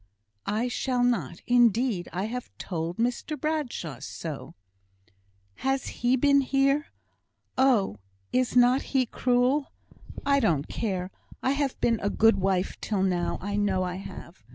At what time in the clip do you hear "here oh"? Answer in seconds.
6.41-7.97